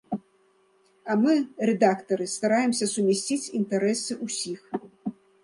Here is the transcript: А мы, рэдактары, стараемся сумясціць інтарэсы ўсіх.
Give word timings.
А 1.11 1.17
мы, 1.25 1.33
рэдактары, 1.71 2.25
стараемся 2.37 2.85
сумясціць 2.93 3.51
інтарэсы 3.61 4.21
ўсіх. 4.25 4.61